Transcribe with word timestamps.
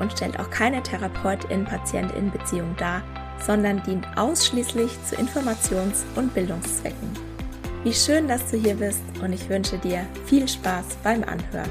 und 0.00 0.12
stellt 0.12 0.38
auch 0.38 0.50
keine 0.50 0.82
Therapeutin-Patientin-Beziehung 0.82 2.74
dar, 2.76 3.02
sondern 3.44 3.82
dient 3.82 4.06
ausschließlich 4.16 4.92
zu 5.04 5.16
Informations- 5.16 6.04
und 6.14 6.32
Bildungszwecken. 6.34 7.10
Wie 7.84 7.92
schön, 7.92 8.28
dass 8.28 8.48
du 8.50 8.56
hier 8.56 8.74
bist 8.74 9.02
und 9.22 9.32
ich 9.32 9.48
wünsche 9.48 9.78
dir 9.78 10.06
viel 10.26 10.46
Spaß 10.46 10.84
beim 11.02 11.24
Anhören. 11.24 11.70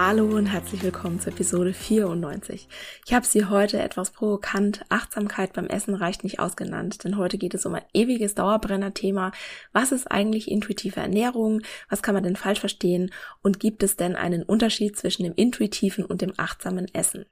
Hallo 0.00 0.26
und 0.26 0.46
herzlich 0.46 0.84
willkommen 0.84 1.18
zur 1.18 1.32
Episode 1.32 1.74
94. 1.74 2.68
Ich 3.04 3.12
habe 3.12 3.26
sie 3.26 3.46
heute 3.46 3.80
etwas 3.80 4.12
provokant 4.12 4.84
Achtsamkeit 4.90 5.54
beim 5.54 5.66
Essen 5.66 5.96
reicht 5.96 6.22
nicht 6.22 6.38
ausgenannt, 6.38 7.02
denn 7.02 7.16
heute 7.16 7.36
geht 7.36 7.52
es 7.52 7.66
um 7.66 7.74
ein 7.74 7.82
ewiges 7.92 8.36
Dauerbrenner-Thema. 8.36 9.32
Was 9.72 9.90
ist 9.90 10.08
eigentlich 10.08 10.52
intuitive 10.52 11.00
Ernährung? 11.00 11.62
Was 11.90 12.00
kann 12.00 12.14
man 12.14 12.22
denn 12.22 12.36
falsch 12.36 12.60
verstehen? 12.60 13.10
Und 13.42 13.58
gibt 13.58 13.82
es 13.82 13.96
denn 13.96 14.14
einen 14.14 14.44
Unterschied 14.44 14.96
zwischen 14.96 15.24
dem 15.24 15.34
intuitiven 15.34 16.04
und 16.04 16.22
dem 16.22 16.32
achtsamen 16.36 16.86
Essen? 16.94 17.26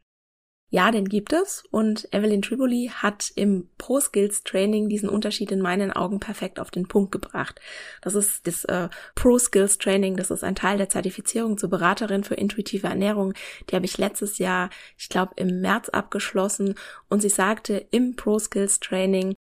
Ja, 0.68 0.90
den 0.90 1.08
gibt 1.08 1.32
es 1.32 1.62
und 1.70 2.12
Evelyn 2.12 2.42
Triboli 2.42 2.90
hat 2.92 3.30
im 3.36 3.70
Pro 3.78 4.00
Skills 4.00 4.42
Training 4.42 4.88
diesen 4.88 5.08
Unterschied 5.08 5.52
in 5.52 5.60
meinen 5.60 5.92
Augen 5.92 6.18
perfekt 6.18 6.58
auf 6.58 6.72
den 6.72 6.88
Punkt 6.88 7.12
gebracht. 7.12 7.60
Das 8.02 8.16
ist 8.16 8.48
das 8.48 8.64
äh, 8.64 8.88
Pro 9.14 9.38
Skills 9.38 9.78
Training, 9.78 10.16
das 10.16 10.32
ist 10.32 10.42
ein 10.42 10.56
Teil 10.56 10.76
der 10.76 10.88
Zertifizierung 10.88 11.56
zur 11.56 11.70
Beraterin 11.70 12.24
für 12.24 12.34
intuitive 12.34 12.88
Ernährung. 12.88 13.32
Die 13.70 13.76
habe 13.76 13.86
ich 13.86 13.96
letztes 13.96 14.38
Jahr, 14.38 14.70
ich 14.98 15.08
glaube 15.08 15.34
im 15.36 15.60
März 15.60 15.88
abgeschlossen 15.90 16.74
und 17.08 17.22
sie 17.22 17.28
sagte 17.28 17.86
im 17.92 18.16
Pro 18.16 18.40
Skills 18.40 18.80
Training, 18.80 19.34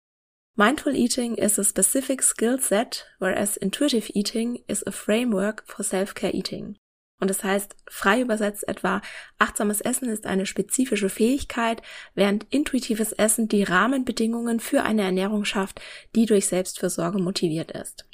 Mindful 0.58 0.94
eating 0.94 1.36
is 1.36 1.58
a 1.58 1.64
specific 1.64 2.22
skill 2.22 2.60
set, 2.60 3.08
whereas 3.18 3.58
intuitive 3.58 4.12
eating 4.14 4.60
is 4.68 4.84
a 4.86 4.92
framework 4.92 5.64
for 5.66 5.84
self-care 5.84 6.32
eating. 6.32 6.76
Und 7.20 7.30
das 7.30 7.44
heißt, 7.44 7.76
frei 7.90 8.22
übersetzt 8.22 8.68
etwa, 8.68 9.02
achtsames 9.40 9.82
Essen 9.82 10.10
ist 10.10 10.26
eine 10.26 10.46
spezifische 10.46 11.10
Fähigkeit, 11.10 11.82
während 12.16 12.46
intuitives 12.50 13.14
Essen 13.14 13.48
die 13.48 13.64
Rahmenbedingungen 13.64 14.60
für 14.60 14.84
eine 14.84 15.04
Ernährung 15.04 15.46
schafft, 15.46 15.82
die 16.16 16.26
durch 16.26 16.48
Selbstfürsorge 16.48 17.20
motiviert 17.20 17.72
ist. 17.72 18.06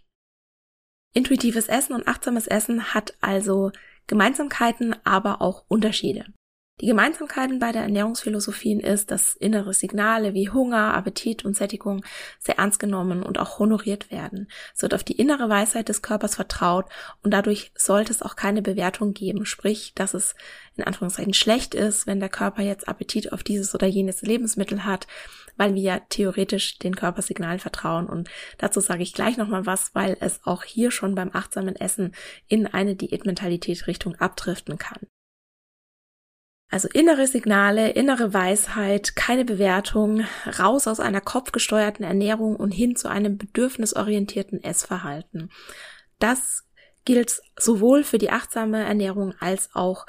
Intuitives 1.13 1.67
Essen 1.67 1.93
und 1.93 2.07
achtsames 2.07 2.45
Essen 2.45 2.93
hat 2.93 3.15
also 3.19 3.71
Gemeinsamkeiten, 4.05 4.95
aber 5.05 5.41
auch 5.41 5.65
Unterschiede. 5.67 6.25
Die 6.81 6.85
Gemeinsamkeiten 6.85 7.59
bei 7.59 7.73
der 7.73 7.81
Ernährungsphilosophien 7.81 8.79
ist, 8.79 9.12
dass 9.12 9.35
innere 9.35 9.73
Signale 9.73 10.34
wie 10.34 10.50
Hunger, 10.50 10.94
Appetit 10.94 11.44
und 11.44 11.57
Sättigung 11.57 12.06
sehr 12.40 12.57
ernst 12.57 12.79
genommen 12.79 13.22
und 13.22 13.38
auch 13.38 13.59
honoriert 13.59 14.12
werden. 14.12 14.47
Es 14.73 14.81
wird 14.81 14.94
auf 14.94 15.03
die 15.03 15.18
innere 15.18 15.50
Weisheit 15.50 15.89
des 15.89 16.01
Körpers 16.01 16.35
vertraut 16.35 16.85
und 17.22 17.31
dadurch 17.34 17.73
sollte 17.75 18.13
es 18.13 18.22
auch 18.22 18.38
keine 18.38 18.62
Bewertung 18.62 19.13
geben, 19.13 19.45
sprich, 19.45 19.91
dass 19.94 20.13
es 20.13 20.35
in 20.78 20.85
Anführungszeichen 20.85 21.34
schlecht 21.34 21.75
ist, 21.75 22.07
wenn 22.07 22.22
der 22.22 22.29
Körper 22.29 22.62
jetzt 22.62 22.88
Appetit 22.88 23.34
auf 23.34 23.44
dieses 23.44 23.75
oder 23.75 23.85
jenes 23.85 24.22
Lebensmittel 24.22 24.85
hat, 24.85 25.06
weil 25.57 25.75
wir 25.75 25.81
ja 25.81 26.00
theoretisch 26.07 26.79
den 26.79 26.95
Körpersignalen 26.95 27.59
vertrauen. 27.59 28.07
Und 28.07 28.29
dazu 28.57 28.79
sage 28.79 29.03
ich 29.03 29.13
gleich 29.13 29.35
nochmal 29.35 29.66
was, 29.66 29.94
weil 29.95 30.16
es 30.22 30.39
auch 30.45 30.63
hier 30.63 30.91
schon 30.91 31.13
beim 31.13 31.31
achtsamen 31.34 31.75
Essen 31.75 32.16
in 32.47 32.68
eine 32.68 32.95
Diätmentalität 32.95 33.85
Richtung 33.88 34.16
abdriften 34.16 34.78
kann. 34.78 35.00
Also 36.72 36.88
innere 36.94 37.25
Signale, 37.25 37.90
innere 37.90 38.31
Weisheit, 38.34 39.16
keine 39.16 39.44
Bewertung, 39.44 40.25
raus 40.59 40.88
aus 40.88 41.00
einer 41.00 41.19
kopfgesteuerten 41.19 42.06
Ernährung 42.06 42.56
und 42.56 42.72
hin 42.72 42.96
zu 42.96 43.07
einem 43.07 43.38
bedürfnisorientierten 43.40 44.63
Essverhalten. 44.63 45.50
Das 46.19 46.63
gilt 47.06 47.41
sowohl 47.57 48.03
für 48.03 48.19
die 48.19 48.30
achtsame 48.30 48.84
Ernährung 48.84 49.34
als 49.40 49.72
auch 49.74 50.06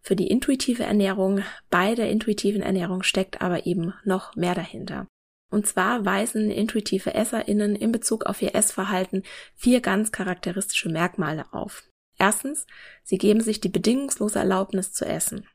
für 0.00 0.14
die 0.14 0.28
intuitive 0.28 0.84
Ernährung. 0.84 1.42
Bei 1.70 1.96
der 1.96 2.08
intuitiven 2.08 2.62
Ernährung 2.62 3.02
steckt 3.02 3.42
aber 3.42 3.66
eben 3.66 3.92
noch 4.04 4.36
mehr 4.36 4.54
dahinter. 4.54 5.08
Und 5.50 5.66
zwar 5.66 6.04
weisen 6.04 6.50
intuitive 6.50 7.14
EsserInnen 7.14 7.74
in 7.74 7.90
Bezug 7.90 8.26
auf 8.26 8.42
ihr 8.42 8.54
Essverhalten 8.54 9.24
vier 9.56 9.80
ganz 9.80 10.12
charakteristische 10.12 10.88
Merkmale 10.88 11.52
auf. 11.52 11.82
Erstens, 12.18 12.66
sie 13.02 13.18
geben 13.18 13.40
sich 13.40 13.60
die 13.60 13.68
bedingungslose 13.68 14.38
Erlaubnis 14.38 14.92
zu 14.92 15.04
essen. 15.04 15.48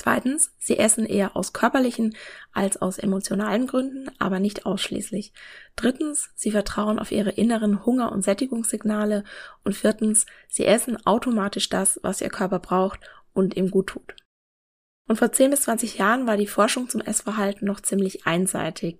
Zweitens, 0.00 0.50
sie 0.58 0.78
essen 0.78 1.04
eher 1.04 1.36
aus 1.36 1.52
körperlichen 1.52 2.16
als 2.52 2.80
aus 2.80 2.96
emotionalen 2.96 3.66
Gründen, 3.66 4.10
aber 4.18 4.40
nicht 4.40 4.64
ausschließlich. 4.64 5.34
Drittens, 5.76 6.30
sie 6.34 6.52
vertrauen 6.52 6.98
auf 6.98 7.12
ihre 7.12 7.32
inneren 7.32 7.84
Hunger- 7.84 8.10
und 8.10 8.22
Sättigungssignale. 8.22 9.24
Und 9.62 9.76
viertens, 9.76 10.24
sie 10.48 10.64
essen 10.64 11.04
automatisch 11.04 11.68
das, 11.68 12.00
was 12.02 12.22
ihr 12.22 12.30
Körper 12.30 12.60
braucht 12.60 13.00
und 13.34 13.58
ihm 13.58 13.70
gut 13.70 13.88
tut. 13.88 14.16
Und 15.06 15.16
vor 15.16 15.32
10 15.32 15.50
bis 15.50 15.60
20 15.64 15.98
Jahren 15.98 16.26
war 16.26 16.38
die 16.38 16.46
Forschung 16.46 16.88
zum 16.88 17.02
Essverhalten 17.02 17.66
noch 17.66 17.80
ziemlich 17.80 18.26
einseitig 18.26 18.96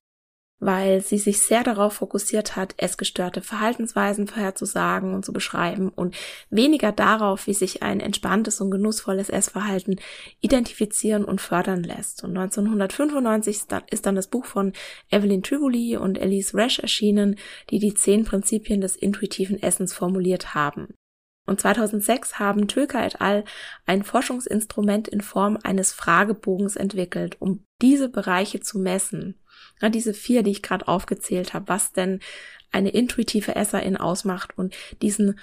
weil 0.60 1.00
sie 1.00 1.19
sich 1.19 1.41
sehr 1.41 1.65
darauf 1.65 1.94
fokussiert 1.94 2.54
hat, 2.54 2.75
essgestörte 2.76 3.41
Verhaltensweisen 3.41 4.26
vorherzusagen 4.26 5.15
und 5.15 5.25
zu 5.25 5.32
beschreiben 5.32 5.88
und 5.88 6.15
weniger 6.50 6.93
darauf, 6.93 7.47
wie 7.47 7.54
sich 7.54 7.82
ein 7.82 8.00
entspanntes 8.00 8.60
und 8.60 8.70
genussvolles 8.70 9.31
Essverhalten 9.31 9.99
identifizieren 10.41 11.25
und 11.25 11.41
fördern 11.41 11.82
lässt. 11.82 12.22
Und 12.22 12.37
1995 12.37 13.62
ist 13.91 14.06
dann 14.06 14.15
das 14.15 14.28
Buch 14.28 14.44
von 14.44 14.75
Evelyn 15.10 15.43
Triboli 15.43 15.97
und 15.97 16.19
Elise 16.19 16.56
Resch 16.56 16.78
erschienen, 16.78 17.37
die 17.70 17.78
die 17.78 17.94
zehn 17.94 18.25
Prinzipien 18.25 18.82
des 18.82 18.97
intuitiven 18.97 19.60
Essens 19.62 19.94
formuliert 19.94 20.54
haben. 20.54 20.94
Und 21.47 21.60
2006 21.60 22.38
haben 22.38 22.69
Töker 22.69 23.04
et 23.04 23.20
al. 23.20 23.44
ein 23.87 24.04
Forschungsinstrument 24.04 25.08
in 25.08 25.20
Form 25.20 25.58
eines 25.62 25.93
Fragebogens 25.93 26.76
entwickelt, 26.76 27.38
um 27.40 27.64
diese 27.82 28.08
Bereiche 28.08 28.61
zu 28.61 28.79
messen. 28.79 29.39
Ja, 29.80 29.88
diese 29.88 30.14
vier, 30.14 30.42
die 30.42 30.50
ich 30.50 30.62
gerade 30.62 30.88
aufgezählt 30.88 31.54
habe, 31.54 31.68
was 31.68 31.92
denn 31.92 32.20
eine 32.72 32.90
intuitive 32.90 33.56
Esserin 33.56 33.96
ausmacht. 33.96 34.56
Und 34.56 34.74
diesen 35.02 35.38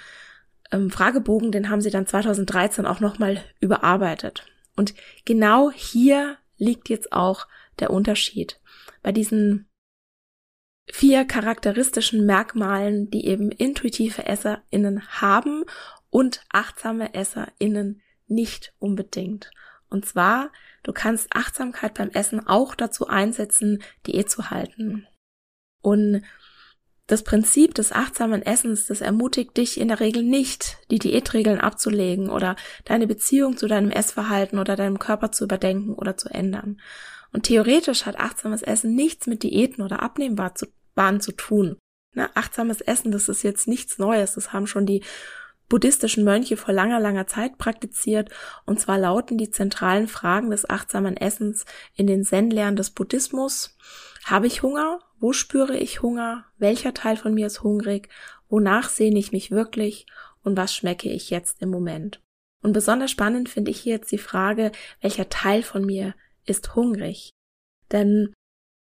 ähm, 0.70 0.90
Fragebogen, 0.90 1.52
den 1.52 1.70
haben 1.70 1.80
sie 1.80 1.90
dann 1.90 2.06
2013 2.06 2.86
auch 2.86 3.00
nochmal 3.00 3.44
überarbeitet. 3.60 4.46
Und 4.76 4.94
genau 5.24 5.70
hier 5.70 6.38
liegt 6.56 6.88
jetzt 6.88 7.12
auch 7.12 7.46
der 7.78 7.90
Unterschied. 7.90 8.60
Bei 9.02 9.12
diesen 9.12 9.68
vier 10.90 11.24
charakteristischen 11.24 12.24
Merkmalen, 12.24 13.10
die 13.10 13.26
eben 13.26 13.50
intuitive 13.50 14.26
EsserInnen 14.26 15.06
haben 15.20 15.64
und 16.10 16.44
achtsame 16.50 17.14
EsserInnen 17.14 18.00
nicht 18.26 18.72
unbedingt. 18.78 19.50
Und 19.90 20.06
zwar, 20.06 20.50
du 20.88 20.94
kannst 20.94 21.28
Achtsamkeit 21.36 21.92
beim 21.92 22.08
Essen 22.08 22.46
auch 22.46 22.74
dazu 22.74 23.08
einsetzen, 23.08 23.82
Diät 24.06 24.30
zu 24.30 24.48
halten. 24.48 25.06
Und 25.82 26.22
das 27.06 27.24
Prinzip 27.24 27.74
des 27.74 27.92
achtsamen 27.92 28.40
Essens, 28.40 28.86
das 28.86 29.02
ermutigt 29.02 29.54
dich 29.58 29.78
in 29.78 29.88
der 29.88 30.00
Regel 30.00 30.22
nicht, 30.22 30.78
die 30.90 30.98
Diätregeln 30.98 31.60
abzulegen 31.60 32.30
oder 32.30 32.56
deine 32.86 33.06
Beziehung 33.06 33.58
zu 33.58 33.66
deinem 33.66 33.90
Essverhalten 33.90 34.58
oder 34.58 34.76
deinem 34.76 34.98
Körper 34.98 35.30
zu 35.30 35.44
überdenken 35.44 35.92
oder 35.92 36.16
zu 36.16 36.30
ändern. 36.30 36.80
Und 37.34 37.42
theoretisch 37.42 38.06
hat 38.06 38.18
achtsames 38.18 38.62
Essen 38.62 38.94
nichts 38.94 39.26
mit 39.26 39.42
Diäten 39.42 39.84
oder 39.84 40.02
Abnehmbaren 40.02 40.56
zu, 40.56 40.68
zu 41.18 41.32
tun. 41.32 41.76
Na, 42.14 42.30
achtsames 42.32 42.80
Essen, 42.80 43.12
das 43.12 43.28
ist 43.28 43.42
jetzt 43.42 43.68
nichts 43.68 43.98
Neues. 43.98 44.34
Das 44.34 44.54
haben 44.54 44.66
schon 44.66 44.86
die 44.86 45.04
buddhistischen 45.68 46.24
Mönche 46.24 46.56
vor 46.56 46.74
langer, 46.74 47.00
langer 47.00 47.26
Zeit 47.26 47.58
praktiziert. 47.58 48.30
Und 48.64 48.80
zwar 48.80 48.98
lauten 48.98 49.38
die 49.38 49.50
zentralen 49.50 50.08
Fragen 50.08 50.50
des 50.50 50.68
achtsamen 50.68 51.16
Essens 51.16 51.64
in 51.94 52.06
den 52.06 52.24
Zen-Lehren 52.24 52.76
des 52.76 52.90
Buddhismus. 52.90 53.76
Habe 54.24 54.46
ich 54.46 54.62
Hunger? 54.62 55.00
Wo 55.18 55.32
spüre 55.32 55.76
ich 55.76 56.02
Hunger? 56.02 56.44
Welcher 56.58 56.94
Teil 56.94 57.16
von 57.16 57.34
mir 57.34 57.46
ist 57.46 57.62
hungrig? 57.62 58.08
Wonach 58.48 58.88
sehne 58.88 59.18
ich 59.18 59.32
mich 59.32 59.50
wirklich? 59.50 60.06
Und 60.42 60.56
was 60.56 60.74
schmecke 60.74 61.10
ich 61.10 61.30
jetzt 61.30 61.60
im 61.60 61.70
Moment? 61.70 62.20
Und 62.62 62.72
besonders 62.72 63.10
spannend 63.10 63.48
finde 63.48 63.70
ich 63.70 63.80
hier 63.80 63.96
jetzt 63.96 64.10
die 64.12 64.18
Frage, 64.18 64.72
welcher 65.00 65.28
Teil 65.28 65.62
von 65.62 65.84
mir 65.84 66.14
ist 66.44 66.74
hungrig? 66.74 67.30
Denn 67.92 68.34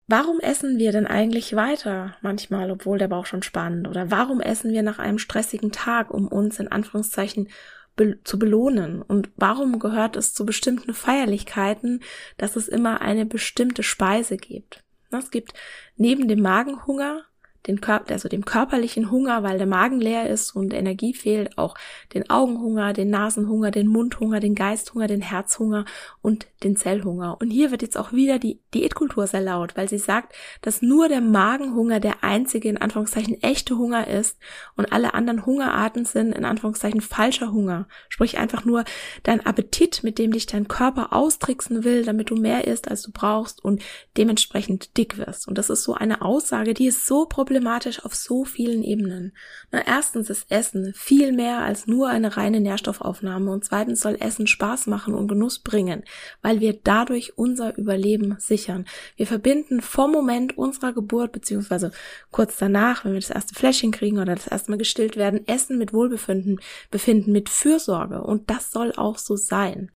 Warum 0.07 0.39
essen 0.39 0.77
wir 0.77 0.91
denn 0.91 1.07
eigentlich 1.07 1.55
weiter 1.55 2.15
manchmal, 2.21 2.69
obwohl 2.69 2.99
der 2.99 3.07
Bauch 3.07 3.25
schon 3.25 3.41
spannt? 3.41 3.87
Oder 3.87 4.11
warum 4.11 4.39
essen 4.39 4.71
wir 4.71 4.83
nach 4.83 4.99
einem 4.99 5.17
stressigen 5.17 5.71
Tag, 5.71 6.11
um 6.11 6.27
uns 6.27 6.59
in 6.59 6.67
Anführungszeichen 6.67 7.49
be 7.95 8.19
zu 8.23 8.37
belohnen? 8.37 9.01
Und 9.01 9.31
warum 9.35 9.79
gehört 9.79 10.15
es 10.15 10.35
zu 10.35 10.45
bestimmten 10.45 10.93
Feierlichkeiten, 10.93 12.03
dass 12.37 12.55
es 12.55 12.67
immer 12.67 13.01
eine 13.01 13.25
bestimmte 13.25 13.81
Speise 13.81 14.37
gibt? 14.37 14.83
Es 15.11 15.31
gibt 15.31 15.53
neben 15.95 16.27
dem 16.27 16.41
Magenhunger 16.41 17.23
den 17.67 17.81
Körper, 17.81 18.13
also 18.13 18.29
dem 18.29 18.45
körperlichen 18.45 19.11
Hunger, 19.11 19.43
weil 19.43 19.57
der 19.57 19.67
Magen 19.67 19.99
leer 19.99 20.29
ist 20.29 20.55
und 20.55 20.73
Energie 20.73 21.13
fehlt, 21.13 21.57
auch 21.57 21.75
den 22.13 22.29
Augenhunger, 22.29 22.93
den 22.93 23.09
Nasenhunger, 23.09 23.71
den 23.71 23.87
Mundhunger, 23.87 24.39
den 24.39 24.55
Geisthunger, 24.55 25.07
den 25.07 25.21
Herzhunger 25.21 25.85
und 26.21 26.47
den 26.63 26.75
Zellhunger. 26.75 27.37
Und 27.39 27.49
hier 27.49 27.71
wird 27.71 27.81
jetzt 27.81 27.97
auch 27.97 28.11
wieder 28.11 28.39
die 28.39 28.59
Diätkultur 28.73 29.27
sehr 29.27 29.41
laut, 29.41 29.75
weil 29.75 29.89
sie 29.89 29.97
sagt, 29.97 30.33
dass 30.61 30.81
nur 30.81 31.07
der 31.07 31.21
Magenhunger 31.21 31.99
der 31.99 32.23
einzige 32.23 32.69
in 32.69 32.77
Anführungszeichen 32.77 33.41
echte 33.41 33.77
Hunger 33.77 34.07
ist 34.07 34.37
und 34.75 34.91
alle 34.91 35.13
anderen 35.13 35.45
Hungerarten 35.45 36.05
sind 36.05 36.33
in 36.33 36.45
Anführungszeichen 36.45 37.01
falscher 37.01 37.51
Hunger. 37.51 37.87
Sprich 38.09 38.37
einfach 38.37 38.65
nur 38.65 38.83
dein 39.23 39.45
Appetit, 39.45 40.03
mit 40.03 40.19
dem 40.19 40.31
dich 40.31 40.45
dein 40.45 40.67
Körper 40.67 41.13
austricksen 41.13 41.83
will, 41.83 42.03
damit 42.03 42.29
du 42.29 42.35
mehr 42.35 42.67
isst, 42.67 42.89
als 42.89 43.01
du 43.01 43.11
brauchst 43.11 43.63
und 43.63 43.81
dementsprechend 44.17 44.97
dick 44.97 45.17
wirst. 45.17 45.47
Und 45.47 45.57
das 45.57 45.69
ist 45.69 45.83
so 45.83 45.93
eine 45.93 46.21
Aussage, 46.21 46.73
die 46.73 46.87
ist 46.87 47.05
so 47.05 47.25
problematisch 47.25 47.54
auf 48.03 48.15
so 48.15 48.45
vielen 48.45 48.83
Ebenen. 48.83 49.35
Na, 49.71 49.85
erstens 49.85 50.29
ist 50.29 50.51
Essen 50.51 50.93
viel 50.95 51.31
mehr 51.31 51.59
als 51.59 51.87
nur 51.87 52.09
eine 52.09 52.37
reine 52.37 52.59
Nährstoffaufnahme 52.59 53.51
und 53.51 53.63
zweitens 53.63 54.01
soll 54.01 54.17
Essen 54.19 54.47
Spaß 54.47 54.87
machen 54.87 55.13
und 55.13 55.27
Genuss 55.27 55.59
bringen, 55.59 56.03
weil 56.41 56.59
wir 56.59 56.79
dadurch 56.83 57.37
unser 57.37 57.77
Überleben 57.77 58.35
sichern. 58.39 58.85
Wir 59.15 59.27
verbinden 59.27 59.81
vom 59.81 60.11
Moment 60.11 60.57
unserer 60.57 60.93
Geburt 60.93 61.31
beziehungsweise 61.31 61.91
kurz 62.31 62.57
danach, 62.57 63.05
wenn 63.05 63.13
wir 63.13 63.19
das 63.19 63.29
erste 63.29 63.55
Fläschchen 63.55 63.91
kriegen 63.91 64.19
oder 64.19 64.35
das 64.35 64.47
erste 64.47 64.71
Mal 64.71 64.77
gestillt 64.77 65.17
werden, 65.17 65.47
Essen 65.47 65.77
mit 65.77 65.93
Wohlbefinden, 65.93 66.59
befinden 66.91 67.31
mit 67.31 67.49
Fürsorge 67.49 68.21
und 68.21 68.49
das 68.49 68.71
soll 68.71 68.93
auch 68.95 69.17
so 69.17 69.35
sein. 69.35 69.91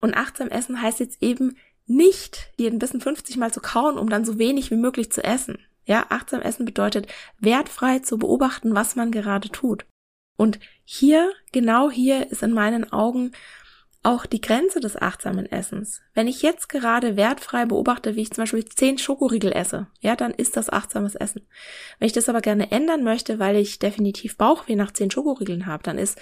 Und 0.00 0.14
achtsam 0.14 0.48
essen 0.48 0.80
heißt 0.80 1.00
jetzt 1.00 1.22
eben 1.22 1.56
nicht, 1.86 2.52
jeden 2.56 2.78
Bissen 2.78 3.00
50 3.00 3.36
Mal 3.36 3.52
zu 3.52 3.60
kauen, 3.60 3.98
um 3.98 4.08
dann 4.08 4.24
so 4.24 4.38
wenig 4.38 4.70
wie 4.70 4.76
möglich 4.76 5.10
zu 5.10 5.24
essen. 5.24 5.58
Ja, 5.84 6.06
achtsam 6.08 6.42
essen 6.42 6.64
bedeutet, 6.64 7.06
wertfrei 7.38 7.98
zu 8.00 8.18
beobachten, 8.18 8.74
was 8.74 8.96
man 8.96 9.10
gerade 9.10 9.48
tut. 9.48 9.86
Und 10.36 10.58
hier, 10.84 11.32
genau 11.52 11.90
hier 11.90 12.30
ist 12.30 12.42
in 12.42 12.52
meinen 12.52 12.92
Augen 12.92 13.32
auch 14.02 14.24
die 14.24 14.40
Grenze 14.40 14.80
des 14.80 14.96
achtsamen 14.96 15.44
Essens. 15.44 16.00
Wenn 16.14 16.26
ich 16.26 16.40
jetzt 16.40 16.70
gerade 16.70 17.16
wertfrei 17.16 17.66
beobachte, 17.66 18.16
wie 18.16 18.22
ich 18.22 18.30
zum 18.30 18.42
Beispiel 18.42 18.64
zehn 18.64 18.96
Schokoriegel 18.96 19.52
esse, 19.52 19.88
ja, 20.00 20.16
dann 20.16 20.32
ist 20.32 20.56
das 20.56 20.70
achtsames 20.70 21.14
Essen. 21.14 21.46
Wenn 21.98 22.06
ich 22.06 22.14
das 22.14 22.30
aber 22.30 22.40
gerne 22.40 22.70
ändern 22.70 23.04
möchte, 23.04 23.38
weil 23.38 23.56
ich 23.56 23.78
definitiv 23.78 24.38
Bauchweh 24.38 24.76
nach 24.76 24.92
zehn 24.92 25.10
Schokoriegeln 25.10 25.66
habe, 25.66 25.82
dann 25.82 25.98
ist 25.98 26.18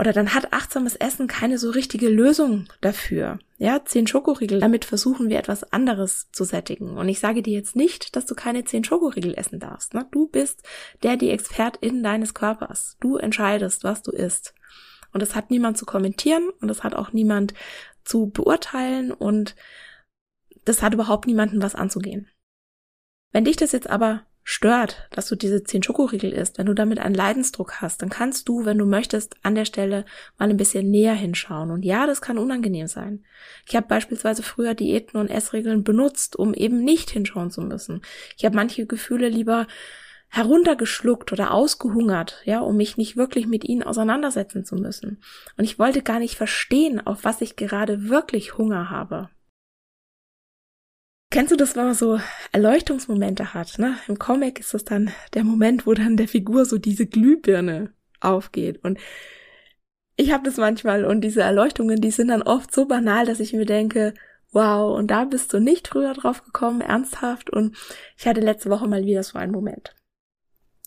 oder 0.00 0.14
dann 0.14 0.32
hat 0.32 0.54
achtsames 0.54 0.96
Essen 0.96 1.26
keine 1.26 1.58
so 1.58 1.68
richtige 1.68 2.08
Lösung 2.08 2.66
dafür. 2.80 3.38
Ja, 3.58 3.84
zehn 3.84 4.06
Schokoriegel, 4.06 4.58
damit 4.58 4.86
versuchen 4.86 5.28
wir 5.28 5.38
etwas 5.38 5.62
anderes 5.74 6.30
zu 6.32 6.44
sättigen. 6.44 6.96
Und 6.96 7.06
ich 7.10 7.20
sage 7.20 7.42
dir 7.42 7.52
jetzt 7.52 7.76
nicht, 7.76 8.16
dass 8.16 8.24
du 8.24 8.34
keine 8.34 8.64
zehn 8.64 8.82
Schokoriegel 8.82 9.34
essen 9.34 9.60
darfst. 9.60 9.92
Ne? 9.92 10.06
Du 10.10 10.26
bist 10.26 10.62
der, 11.02 11.18
die 11.18 11.28
Expertin 11.28 12.02
deines 12.02 12.32
Körpers. 12.32 12.96
Du 13.00 13.18
entscheidest, 13.18 13.84
was 13.84 14.02
du 14.02 14.10
isst. 14.10 14.54
Und 15.12 15.20
das 15.20 15.34
hat 15.34 15.50
niemand 15.50 15.76
zu 15.76 15.84
kommentieren 15.84 16.48
und 16.62 16.68
das 16.68 16.82
hat 16.82 16.94
auch 16.94 17.12
niemand 17.12 17.52
zu 18.02 18.30
beurteilen 18.30 19.12
und 19.12 19.54
das 20.64 20.80
hat 20.80 20.94
überhaupt 20.94 21.26
niemanden 21.26 21.60
was 21.60 21.74
anzugehen. 21.74 22.26
Wenn 23.32 23.44
dich 23.44 23.56
das 23.56 23.72
jetzt 23.72 23.90
aber 23.90 24.22
stört, 24.50 25.06
dass 25.10 25.28
du 25.28 25.36
diese 25.36 25.62
zehn 25.62 25.80
Schokoriegel 25.80 26.32
isst, 26.32 26.58
wenn 26.58 26.66
du 26.66 26.74
damit 26.74 26.98
einen 26.98 27.14
Leidensdruck 27.14 27.80
hast, 27.80 28.02
dann 28.02 28.08
kannst 28.08 28.48
du, 28.48 28.64
wenn 28.64 28.78
du 28.78 28.84
möchtest, 28.84 29.36
an 29.44 29.54
der 29.54 29.64
Stelle 29.64 30.04
mal 30.38 30.50
ein 30.50 30.56
bisschen 30.56 30.90
näher 30.90 31.14
hinschauen. 31.14 31.70
Und 31.70 31.84
ja, 31.84 32.04
das 32.04 32.20
kann 32.20 32.36
unangenehm 32.36 32.88
sein. 32.88 33.24
Ich 33.68 33.76
habe 33.76 33.86
beispielsweise 33.86 34.42
früher 34.42 34.74
Diäten 34.74 35.20
und 35.20 35.30
Essregeln 35.30 35.84
benutzt, 35.84 36.34
um 36.34 36.52
eben 36.52 36.82
nicht 36.82 37.10
hinschauen 37.10 37.52
zu 37.52 37.62
müssen. 37.62 38.02
Ich 38.36 38.44
habe 38.44 38.56
manche 38.56 38.86
Gefühle 38.86 39.28
lieber 39.28 39.68
heruntergeschluckt 40.30 41.30
oder 41.30 41.52
ausgehungert, 41.52 42.42
ja, 42.44 42.58
um 42.58 42.76
mich 42.76 42.96
nicht 42.96 43.16
wirklich 43.16 43.46
mit 43.46 43.62
ihnen 43.64 43.84
auseinandersetzen 43.84 44.64
zu 44.64 44.74
müssen. 44.74 45.22
Und 45.58 45.64
ich 45.64 45.78
wollte 45.78 46.02
gar 46.02 46.18
nicht 46.18 46.34
verstehen, 46.34 47.04
auf 47.06 47.22
was 47.22 47.40
ich 47.40 47.54
gerade 47.54 48.08
wirklich 48.08 48.58
Hunger 48.58 48.90
habe. 48.90 49.28
Kennst 51.30 51.52
du 51.52 51.56
das, 51.56 51.76
wenn 51.76 51.84
man 51.84 51.94
so 51.94 52.20
Erleuchtungsmomente 52.50 53.54
hat? 53.54 53.78
Ne? 53.78 53.96
Im 54.08 54.18
Comic 54.18 54.58
ist 54.58 54.74
das 54.74 54.84
dann 54.84 55.12
der 55.34 55.44
Moment, 55.44 55.86
wo 55.86 55.94
dann 55.94 56.16
der 56.16 56.26
Figur 56.26 56.64
so 56.64 56.76
diese 56.76 57.06
Glühbirne 57.06 57.92
aufgeht. 58.20 58.82
Und 58.82 58.98
ich 60.16 60.32
habe 60.32 60.42
das 60.42 60.56
manchmal 60.56 61.04
und 61.04 61.20
diese 61.20 61.42
Erleuchtungen, 61.42 62.00
die 62.00 62.10
sind 62.10 62.28
dann 62.28 62.42
oft 62.42 62.74
so 62.74 62.86
banal, 62.86 63.26
dass 63.26 63.38
ich 63.38 63.52
mir 63.52 63.64
denke, 63.64 64.12
wow, 64.50 64.98
und 64.98 65.12
da 65.12 65.24
bist 65.24 65.52
du 65.52 65.60
nicht 65.60 65.88
früher 65.88 66.14
drauf 66.14 66.42
gekommen, 66.42 66.80
ernsthaft. 66.80 67.48
Und 67.48 67.76
ich 68.18 68.26
hatte 68.26 68.40
letzte 68.40 68.68
Woche 68.68 68.88
mal 68.88 69.04
wieder 69.04 69.22
so 69.22 69.38
einen 69.38 69.52
Moment. 69.52 69.94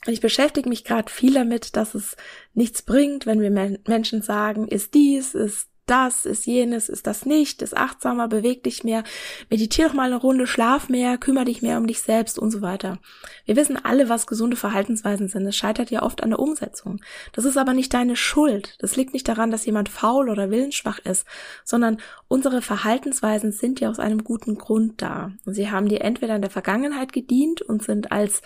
Ich 0.06 0.19
beschäftige 0.19 0.68
mich 0.68 0.84
gerade 0.84 1.10
viel 1.10 1.34
damit, 1.34 1.78
dass 1.78 1.95
es 1.95 2.18
nichts 2.54 2.81
bringt, 2.81 3.25
wenn 3.25 3.40
wir 3.40 3.80
Menschen 3.88 4.22
sagen, 4.22 4.68
ist 4.68 4.94
dies, 4.94 5.34
ist 5.34 5.69
das, 5.94 6.25
ist 6.25 6.48
jenes, 6.48 6.90
ist 6.90 7.06
das 7.06 7.24
nicht, 7.28 7.62
ist 7.62 7.78
achtsamer, 7.78 8.28
beweg 8.28 8.64
dich 8.64 8.83
mehr, 8.83 9.04
meditiere 9.52 9.90
doch 9.90 9.94
mal 9.94 10.07
eine 10.07 10.16
Runde, 10.16 10.47
schlaf 10.47 10.90
mehr, 10.90 11.19
kümmere 11.19 11.45
dich 11.45 11.62
mehr 11.62 11.78
um 11.78 11.85
dich 11.85 12.02
selbst 12.02 12.40
und 12.40 12.50
so 12.50 12.64
weiter. 12.64 12.97
Wir 13.45 13.56
wissen 13.56 13.78
alle, 13.78 14.09
was 14.09 14.26
gesunde 14.26 14.57
Verhaltensweisen 14.57 15.28
sind. 15.28 15.45
Es 15.45 15.56
scheitert 15.56 15.92
ja 15.92 16.02
oft 16.02 16.23
an 16.23 16.31
der 16.31 16.40
Umsetzung. 16.40 17.00
Das 17.31 17.45
ist 17.45 17.57
aber 17.57 17.76
nicht 17.76 17.94
deine 17.94 18.16
Schuld. 18.16 18.76
Das 18.80 18.95
liegt 18.95 19.14
nicht 19.14 19.28
daran, 19.28 19.52
dass 19.52 19.68
jemand 19.68 19.88
faul 19.88 20.31
oder 20.31 20.50
willensschwach 20.50 20.97
ist, 20.97 21.28
sondern 21.64 21.97
unsere 22.28 22.64
Verhaltensweisen 22.64 23.52
sind 23.52 23.80
ja 23.80 23.92
aus 23.92 24.00
einem 24.00 24.23
guten 24.23 24.57
Grund 24.57 25.00
da. 25.00 25.31
Und 25.45 25.54
sie 25.54 25.69
haben 25.69 25.90
dir 25.90 26.02
entweder 26.02 26.35
in 26.35 26.42
der 26.42 26.50
Vergangenheit 26.50 27.14
gedient 27.14 27.62
und 27.62 27.83
sind 27.83 28.12
als 28.12 28.42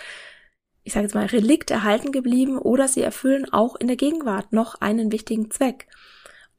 ich 0.84 0.94
sage 0.94 1.06
jetzt 1.06 1.16
mal, 1.16 1.26
Relikt 1.26 1.70
erhalten 1.70 2.14
geblieben 2.14 2.58
oder 2.58 2.88
sie 2.88 3.02
erfüllen 3.02 3.52
auch 3.52 3.76
in 3.76 3.88
der 3.88 3.98
Gegenwart 3.98 4.54
noch 4.54 4.76
einen 4.76 5.12
wichtigen 5.12 5.52
Zweck. 5.52 5.88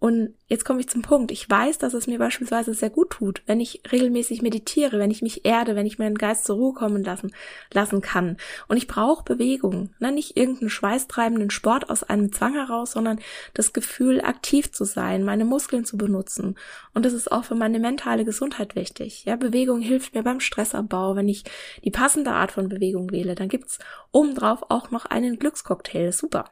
Und 0.00 0.35
jetzt 0.47 0.64
komme 0.64 0.78
ich 0.78 0.88
zum 0.88 1.02
Punkt. 1.02 1.33
Ich 1.33 1.50
weiß, 1.50 1.78
dass 1.78 1.93
es 1.93 2.07
mir 2.07 2.19
beispielsweise 2.19 2.73
sehr 2.73 2.90
gut 2.90 3.11
tut, 3.11 3.43
wenn 3.47 3.59
ich 3.59 3.83
regelmäßig 3.90 4.43
meditiere, 4.43 5.00
wenn 5.00 5.11
ich 5.11 5.23
mich 5.23 5.45
erde, 5.45 5.75
wenn 5.75 5.87
ich 5.87 5.99
meinen 5.99 6.17
Geist 6.17 6.45
zur 6.45 6.55
Ruhe 6.55 6.73
kommen 6.73 7.02
lassen, 7.02 7.33
lassen 7.73 8.00
kann. 8.00 8.37
Und 8.69 8.76
ich 8.76 8.87
brauche 8.87 9.25
Bewegung. 9.25 9.90
Ne? 9.99 10.12
Nicht 10.12 10.37
irgendeinen 10.37 10.71
schweißtreibenden 10.71 11.50
Sport 11.50 11.90
aus 11.90 12.05
einem 12.05 12.33
Zwang 12.33 12.55
heraus, 12.55 12.93
sondern 12.93 13.19
das 13.55 13.73
Gefühl, 13.73 14.21
aktiv 14.21 14.71
zu 14.71 14.85
sein, 14.85 15.25
meine 15.25 15.45
Muskeln 15.45 15.85
zu 15.85 15.97
benutzen. 15.97 16.57
Und 16.95 17.05
das 17.05 17.12
ist 17.12 17.33
auch 17.33 17.45
für 17.45 17.57
meine 17.57 17.81
mentale 17.81 18.25
Gesundheit 18.25 18.76
wichtig. 18.76 19.25
Ja, 19.25 19.35
Bewegung 19.35 19.81
hilft 19.81 20.14
mir 20.14 20.23
beim 20.23 20.38
Stressabbau. 20.38 21.17
Wenn 21.17 21.28
ich 21.28 21.43
die 21.83 21.90
passende 21.90 22.31
Art 22.31 22.52
von 22.52 22.69
Bewegung 22.69 23.11
wähle, 23.11 23.35
dann 23.35 23.49
gibt's 23.49 23.81
obendrauf 24.12 24.62
auch 24.69 24.93
noch 24.93 25.07
einen 25.07 25.40
Glückscocktail. 25.40 26.12
Super. 26.12 26.45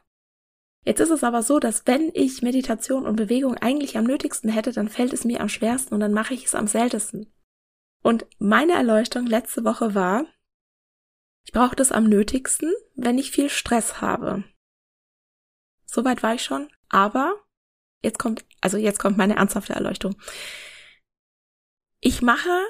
Jetzt 0.87 1.01
ist 1.01 1.09
es 1.09 1.25
aber 1.25 1.43
so, 1.43 1.59
dass 1.59 1.85
wenn 1.85 2.11
ich 2.13 2.41
Meditation 2.41 3.05
und 3.05 3.17
Bewegung 3.17 3.57
eigentlich 3.57 3.97
am 3.97 4.05
nötigsten 4.05 4.49
hätte, 4.49 4.71
dann 4.71 4.87
fällt 4.87 5.11
es 5.11 5.25
mir 5.25 5.41
am 5.41 5.49
schwersten 5.49 5.93
und 5.93 5.99
dann 5.99 6.13
mache 6.13 6.33
ich 6.33 6.45
es 6.45 6.55
am 6.55 6.65
seltensten. 6.65 7.29
Und 8.03 8.25
meine 8.39 8.71
Erleuchtung 8.71 9.25
letzte 9.25 9.65
Woche 9.65 9.95
war, 9.95 10.25
ich 11.43 11.51
brauche 11.51 11.75
das 11.75 11.91
am 11.91 12.05
nötigsten, 12.05 12.71
wenn 12.95 13.17
ich 13.17 13.31
viel 13.31 13.49
Stress 13.49 13.99
habe. 13.99 14.45
Soweit 15.85 16.23
war 16.23 16.35
ich 16.35 16.43
schon, 16.45 16.69
aber 16.87 17.35
jetzt 18.01 18.17
kommt, 18.17 18.45
also 18.61 18.77
jetzt 18.77 18.99
kommt 18.99 19.17
meine 19.17 19.35
ernsthafte 19.35 19.73
Erleuchtung. 19.73 20.15
Ich 21.99 22.21
mache 22.21 22.63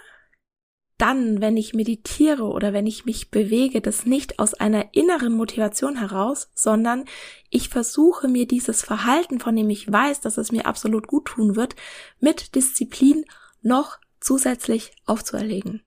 dann, 0.98 1.42
wenn 1.42 1.58
ich 1.58 1.74
meditiere 1.74 2.46
oder 2.46 2.74
wenn 2.74 2.88
ich 2.88 3.06
mich 3.06 3.30
bewege, 3.30 3.82
das 3.82 4.06
nicht 4.06 4.40
aus 4.40 4.56
einer 4.56 4.94
inneren 4.94 5.34
Motivation 5.34 5.98
heraus, 5.98 6.50
sondern 6.56 7.06
ich 7.50 7.70
versuche 7.70 8.28
mir 8.28 8.48
dieses 8.48 8.84
Verhalten, 8.84 9.40
von 9.40 9.56
dem 9.56 9.70
ich 9.70 9.92
weiß, 9.92 10.22
dass 10.22 10.38
es 10.38 10.52
mir 10.52 10.66
absolut 10.66 11.08
gut 11.08 11.26
tun 11.26 11.56
wird, 11.56 11.76
mit 12.20 12.56
Disziplin 12.56 13.26
noch 13.62 14.00
zusätzlich 14.20 14.92
aufzuerlegen. 15.06 15.84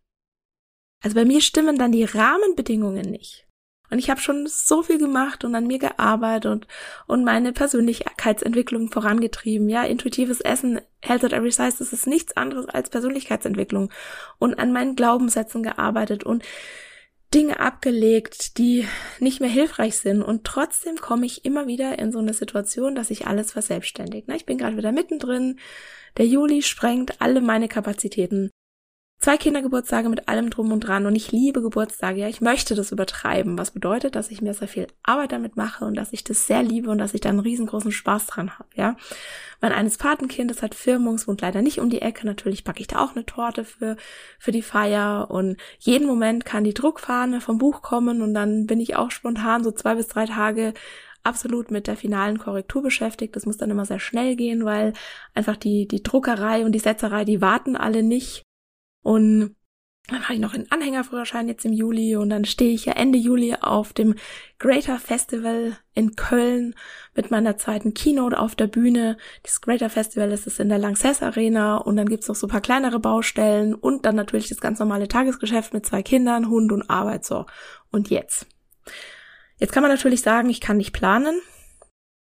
Also 1.02 1.14
bei 1.14 1.24
mir 1.24 1.40
stimmen 1.40 1.76
dann 1.76 1.92
die 1.92 2.04
Rahmenbedingungen 2.04 3.10
nicht. 3.10 3.49
Und 3.90 3.98
ich 3.98 4.08
habe 4.10 4.20
schon 4.20 4.46
so 4.46 4.82
viel 4.82 4.98
gemacht 4.98 5.44
und 5.44 5.54
an 5.54 5.66
mir 5.66 5.78
gearbeitet 5.78 6.50
und, 6.50 6.66
und 7.06 7.24
meine 7.24 7.52
Persönlichkeitsentwicklung 7.52 8.90
vorangetrieben. 8.90 9.68
Ja, 9.68 9.84
intuitives 9.84 10.40
Essen, 10.40 10.80
Health 11.02 11.24
at 11.24 11.32
Every 11.32 11.50
Size, 11.50 11.76
das 11.78 11.92
ist 11.92 12.06
nichts 12.06 12.36
anderes 12.36 12.66
als 12.68 12.90
Persönlichkeitsentwicklung. 12.90 13.90
Und 14.38 14.58
an 14.58 14.72
meinen 14.72 14.96
Glaubenssätzen 14.96 15.62
gearbeitet 15.62 16.24
und 16.24 16.44
Dinge 17.34 17.60
abgelegt, 17.60 18.58
die 18.58 18.86
nicht 19.20 19.40
mehr 19.40 19.50
hilfreich 19.50 19.96
sind. 19.96 20.22
Und 20.22 20.44
trotzdem 20.44 20.96
komme 20.96 21.26
ich 21.26 21.44
immer 21.44 21.66
wieder 21.66 21.98
in 21.98 22.10
so 22.10 22.18
eine 22.18 22.34
Situation, 22.34 22.94
dass 22.94 23.10
ich 23.10 23.26
alles 23.26 23.52
verselbstständigt. 23.52 24.28
Ich 24.28 24.46
bin 24.46 24.58
gerade 24.58 24.76
wieder 24.76 24.92
mittendrin. 24.92 25.58
Der 26.16 26.26
Juli 26.26 26.62
sprengt 26.62 27.20
alle 27.20 27.40
meine 27.40 27.68
Kapazitäten 27.68 28.50
zwei 29.20 29.36
Kindergeburtstage 29.36 30.08
mit 30.08 30.28
allem 30.28 30.48
drum 30.48 30.72
und 30.72 30.80
dran 30.80 31.04
und 31.04 31.14
ich 31.14 31.30
liebe 31.30 31.60
Geburtstage. 31.60 32.20
Ja, 32.20 32.28
ich 32.28 32.40
möchte 32.40 32.74
das 32.74 32.90
übertreiben, 32.90 33.58
was 33.58 33.70
bedeutet, 33.70 34.16
dass 34.16 34.30
ich 34.30 34.40
mir 34.40 34.54
sehr 34.54 34.68
viel 34.68 34.86
Arbeit 35.02 35.32
damit 35.32 35.56
mache 35.56 35.84
und 35.84 35.94
dass 35.94 36.12
ich 36.12 36.24
das 36.24 36.46
sehr 36.46 36.62
liebe 36.62 36.90
und 36.90 36.98
dass 36.98 37.12
ich 37.12 37.20
da 37.20 37.28
einen 37.28 37.40
riesengroßen 37.40 37.92
Spaß 37.92 38.26
dran 38.26 38.58
habe. 38.58 38.68
Ja, 38.74 38.96
mein 39.60 39.72
eines 39.72 39.98
Patenkind, 39.98 40.50
das 40.50 40.62
hat 40.62 40.74
Firmungswund 40.74 41.42
leider 41.42 41.60
nicht 41.60 41.80
um 41.80 41.90
die 41.90 42.00
Ecke. 42.00 42.26
Natürlich 42.26 42.64
packe 42.64 42.80
ich 42.80 42.86
da 42.86 43.04
auch 43.04 43.14
eine 43.14 43.26
Torte 43.26 43.64
für 43.64 43.96
für 44.38 44.52
die 44.52 44.62
Feier 44.62 45.30
und 45.30 45.58
jeden 45.78 46.06
Moment 46.06 46.46
kann 46.46 46.64
die 46.64 46.74
Druckfahne 46.74 47.42
vom 47.42 47.58
Buch 47.58 47.82
kommen 47.82 48.22
und 48.22 48.32
dann 48.32 48.66
bin 48.66 48.80
ich 48.80 48.96
auch 48.96 49.10
spontan 49.10 49.62
so 49.62 49.70
zwei 49.70 49.96
bis 49.96 50.08
drei 50.08 50.24
Tage 50.24 50.72
absolut 51.22 51.70
mit 51.70 51.86
der 51.86 51.96
finalen 51.96 52.38
Korrektur 52.38 52.82
beschäftigt. 52.82 53.36
Das 53.36 53.44
muss 53.44 53.58
dann 53.58 53.70
immer 53.70 53.84
sehr 53.84 54.00
schnell 54.00 54.36
gehen, 54.36 54.64
weil 54.64 54.94
einfach 55.34 55.56
die, 55.56 55.86
die 55.86 56.02
Druckerei 56.02 56.64
und 56.64 56.72
die 56.72 56.78
Setzerei, 56.78 57.26
die 57.26 57.42
warten 57.42 57.76
alle 57.76 58.02
nicht. 58.02 58.44
Und 59.02 59.56
dann 60.10 60.24
habe 60.24 60.34
ich 60.34 60.40
noch 60.40 60.54
einen 60.54 60.70
Anhängerführerschein 60.70 61.46
jetzt 61.46 61.64
im 61.64 61.72
Juli 61.72 62.16
und 62.16 62.30
dann 62.30 62.44
stehe 62.44 62.72
ich 62.72 62.86
ja 62.86 62.94
Ende 62.94 63.18
Juli 63.18 63.54
auf 63.60 63.92
dem 63.92 64.16
Greater 64.58 64.98
Festival 64.98 65.76
in 65.94 66.16
Köln 66.16 66.74
mit 67.14 67.30
meiner 67.30 67.56
zweiten 67.56 67.94
Keynote 67.94 68.38
auf 68.38 68.56
der 68.56 68.66
Bühne. 68.66 69.18
Das 69.44 69.60
Greater 69.60 69.88
Festival 69.88 70.32
ist 70.32 70.46
es 70.46 70.58
in 70.58 70.68
der 70.68 70.78
Lanxess 70.78 71.22
Arena 71.22 71.76
und 71.76 71.96
dann 71.96 72.08
gibt's 72.08 72.28
noch 72.28 72.34
so 72.34 72.46
ein 72.46 72.50
paar 72.50 72.60
kleinere 72.60 72.98
Baustellen 72.98 73.74
und 73.74 74.04
dann 74.04 74.16
natürlich 74.16 74.48
das 74.48 74.60
ganz 74.60 74.80
normale 74.80 75.06
Tagesgeschäft 75.06 75.72
mit 75.72 75.86
zwei 75.86 76.02
Kindern, 76.02 76.48
Hund 76.48 76.72
und 76.72 76.90
Arbeit 76.90 77.24
so. 77.24 77.46
Und 77.92 78.10
jetzt. 78.10 78.46
Jetzt 79.58 79.72
kann 79.72 79.82
man 79.82 79.92
natürlich 79.92 80.22
sagen, 80.22 80.50
ich 80.50 80.60
kann 80.60 80.78
nicht 80.78 80.92
planen. 80.92 81.40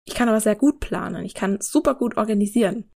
Ich 0.06 0.14
kann 0.14 0.28
aber 0.28 0.40
sehr 0.40 0.56
gut 0.56 0.80
planen. 0.80 1.24
Ich 1.24 1.34
kann 1.34 1.60
super 1.60 1.94
gut 1.94 2.16
organisieren. 2.16 2.90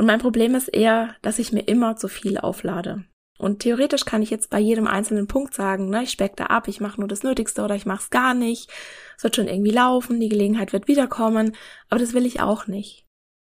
Und 0.00 0.06
mein 0.06 0.18
Problem 0.18 0.54
ist 0.54 0.68
eher, 0.68 1.14
dass 1.20 1.38
ich 1.38 1.52
mir 1.52 1.68
immer 1.68 1.94
zu 1.94 2.08
viel 2.08 2.38
auflade. 2.38 3.04
Und 3.38 3.58
theoretisch 3.58 4.06
kann 4.06 4.22
ich 4.22 4.30
jetzt 4.30 4.48
bei 4.48 4.58
jedem 4.58 4.86
einzelnen 4.86 5.26
Punkt 5.26 5.52
sagen, 5.52 5.90
ne, 5.90 6.04
ich 6.04 6.10
speck 6.10 6.36
da 6.36 6.46
ab, 6.46 6.68
ich 6.68 6.80
mache 6.80 6.98
nur 6.98 7.06
das 7.06 7.22
Nötigste 7.22 7.60
oder 7.60 7.74
ich 7.74 7.84
mache 7.84 8.04
es 8.04 8.08
gar 8.08 8.32
nicht. 8.32 8.70
Es 9.18 9.24
wird 9.24 9.36
schon 9.36 9.46
irgendwie 9.46 9.72
laufen, 9.72 10.18
die 10.18 10.30
Gelegenheit 10.30 10.72
wird 10.72 10.88
wiederkommen, 10.88 11.54
aber 11.90 12.00
das 12.00 12.14
will 12.14 12.24
ich 12.24 12.40
auch 12.40 12.66
nicht. 12.66 13.04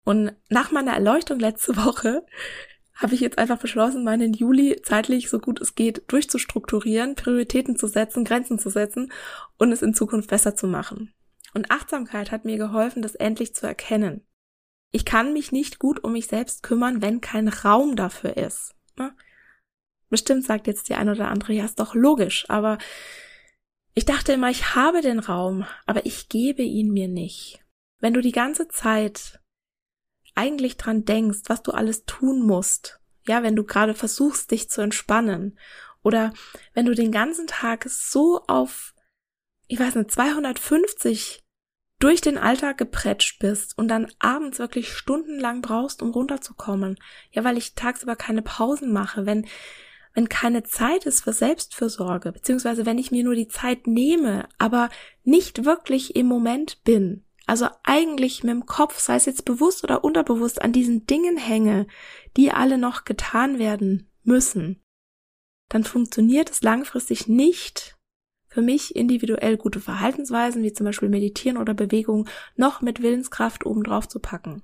Und 0.04 0.32
nach 0.50 0.72
meiner 0.72 0.94
Erleuchtung 0.94 1.38
letzte 1.40 1.76
Woche 1.86 2.26
habe 2.96 3.14
ich 3.14 3.22
jetzt 3.22 3.38
einfach 3.38 3.60
beschlossen, 3.60 4.04
meinen 4.04 4.34
Juli 4.34 4.82
zeitlich 4.82 5.30
so 5.30 5.38
gut 5.38 5.62
es 5.62 5.76
geht 5.76 6.12
durchzustrukturieren, 6.12 7.14
Prioritäten 7.14 7.76
zu 7.76 7.86
setzen, 7.86 8.26
Grenzen 8.26 8.58
zu 8.58 8.72
setzen 8.72 9.12
und 9.60 9.72
es 9.72 9.84
in 9.84 9.94
Zukunft 9.94 10.32
besser 10.32 10.56
zu 10.56 10.66
machen. 10.66 11.14
Und 11.54 11.70
Achtsamkeit 11.70 12.32
hat 12.32 12.46
mir 12.46 12.58
geholfen, 12.58 13.04
das 13.04 13.14
endlich 13.14 13.54
zu 13.54 13.68
erkennen 13.68 14.26
ich 14.92 15.06
kann 15.06 15.34
mich 15.34 15.52
nicht 15.52 15.80
gut 15.80 16.04
um 16.04 16.14
mich 16.14 16.28
selbst 16.28 16.64
kümmern, 16.64 17.02
wenn 17.02 17.22
kein 17.22 17.48
Raum 17.48 17.96
dafür 17.96 18.38
ist. 18.38 18.76
Ne? 18.98 19.16
Bestimmt 20.10 20.46
sagt 20.46 20.68
jetzt 20.68 20.90
die 20.90 20.96
eine 20.96 21.14
oder 21.14 21.30
andere, 21.30 21.54
ja, 21.54 21.66
ist 21.66 21.80
doch 21.80 21.96
logisch, 21.96 22.46
aber 22.50 22.78
ich 23.94 24.06
dachte 24.06 24.34
immer, 24.34 24.50
ich 24.50 24.76
habe 24.76 25.02
den 25.02 25.20
Raum, 25.20 25.66
aber 25.86 26.06
ich 26.06 26.30
gebe 26.30 26.64
ihn 26.64 26.92
mir 26.92 27.08
nicht. 27.08 27.64
Wenn 28.00 28.14
du 28.14 28.22
die 28.22 28.32
ganze 28.32 28.68
Zeit 28.68 29.40
eigentlich 30.36 30.78
dran 30.78 31.06
denkst, 31.06 31.42
was 31.48 31.62
du 31.62 31.72
alles 31.72 32.06
tun 32.06 32.46
musst, 32.46 33.00
ja, 33.28 33.44
wenn 33.44 33.56
du 33.56 33.64
gerade 33.64 33.94
versuchst, 33.94 34.52
dich 34.52 34.70
zu 34.70 34.82
entspannen, 34.82 35.58
oder 36.04 36.34
wenn 36.74 36.86
du 36.86 36.96
den 36.96 37.12
ganzen 37.12 37.48
Tag 37.48 37.86
so 37.88 38.42
auf, 38.48 38.96
ich 39.68 39.80
weiß 39.80 39.96
nicht, 39.96 40.12
250 40.12 41.44
durch 42.02 42.20
den 42.20 42.38
Alltag 42.38 42.78
gepretscht 42.78 43.40
bist 43.40 43.78
und 43.78 43.88
dann 43.88 44.12
abends 44.20 44.60
wirklich 44.60 44.92
stundenlang 44.92 45.62
brauchst, 45.62 46.02
um 46.02 46.10
runterzukommen. 46.10 46.98
Ja, 47.32 47.44
weil 47.44 47.58
ich 47.58 47.76
tagsüber 47.76 48.16
keine 48.16 48.42
Pausen 48.42 48.92
mache, 48.92 49.26
wenn, 49.26 49.46
wenn 50.14 50.28
keine 50.28 50.64
Zeit 50.64 51.06
ist 51.06 51.24
für 51.24 51.32
Selbstfürsorge, 51.32 52.32
beziehungsweise 52.32 52.86
wenn 52.86 52.98
ich 52.98 53.12
mir 53.12 53.24
nur 53.24 53.36
die 53.36 53.48
Zeit 53.48 53.86
nehme, 53.86 54.50
aber 54.58 54.90
nicht 55.24 55.64
wirklich 55.64 56.16
im 56.16 56.26
Moment 56.26 56.84
bin. 56.84 57.24
Also 57.46 57.68
eigentlich 57.84 58.44
mit 58.44 58.52
dem 58.52 58.66
Kopf, 58.66 59.00
sei 59.00 59.16
es 59.16 59.26
jetzt 59.26 59.46
bewusst 59.46 59.84
oder 59.84 60.04
unterbewusst, 60.04 60.62
an 60.62 60.74
diesen 60.74 61.06
Dingen 61.06 61.38
hänge, 61.38 61.86
die 62.36 62.52
alle 62.52 62.78
noch 62.78 63.06
getan 63.06 63.60
werden 63.60 64.10
müssen, 64.24 64.82
dann 65.70 65.84
funktioniert 65.84 66.50
es 66.50 66.64
langfristig 66.64 67.28
nicht, 67.28 67.96
für 68.52 68.62
mich 68.62 68.96
individuell 68.96 69.58
gute 69.58 69.80
Verhaltensweisen, 69.80 70.62
wie 70.62 70.74
zum 70.74 70.86
Beispiel 70.86 71.10
Meditieren 71.10 71.58
oder 71.58 71.74
Bewegung, 71.74 72.28
noch 72.56 72.82
mit 72.82 73.02
Willenskraft 73.02 73.66
obendrauf 73.66 74.08
zu 74.08 74.20
packen. 74.20 74.62